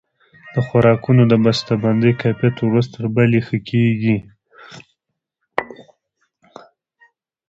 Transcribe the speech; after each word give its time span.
د 0.53 0.55
خوراکونو 0.67 1.23
د 1.31 1.33
بسته 1.43 1.73
بندۍ 1.83 2.11
کیفیت 2.21 2.55
ورځ 2.61 2.85
تر 2.95 3.05
بلې 3.15 3.41
ښه 3.47 3.57
کیږي. 3.69 4.17